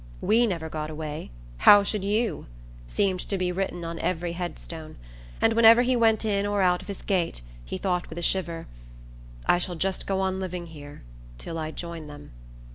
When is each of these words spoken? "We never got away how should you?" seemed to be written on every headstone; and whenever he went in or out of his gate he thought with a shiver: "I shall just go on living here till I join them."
"We 0.19 0.47
never 0.47 0.67
got 0.67 0.89
away 0.89 1.29
how 1.59 1.83
should 1.83 2.03
you?" 2.03 2.47
seemed 2.87 3.19
to 3.29 3.37
be 3.37 3.51
written 3.51 3.85
on 3.85 3.99
every 3.99 4.33
headstone; 4.33 4.95
and 5.39 5.53
whenever 5.53 5.83
he 5.83 5.95
went 5.95 6.25
in 6.25 6.43
or 6.47 6.63
out 6.63 6.81
of 6.81 6.87
his 6.87 7.03
gate 7.03 7.41
he 7.63 7.77
thought 7.77 8.09
with 8.09 8.17
a 8.17 8.23
shiver: 8.23 8.65
"I 9.45 9.59
shall 9.59 9.75
just 9.75 10.07
go 10.07 10.19
on 10.21 10.39
living 10.39 10.65
here 10.65 11.03
till 11.37 11.59
I 11.59 11.69
join 11.69 12.07
them." 12.07 12.31